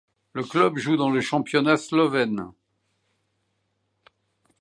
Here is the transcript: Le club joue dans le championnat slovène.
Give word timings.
Le 0.33 0.43
club 0.43 0.77
joue 0.79 0.97
dans 0.97 1.11
le 1.11 1.21
championnat 1.21 1.77
slovène. 1.77 2.49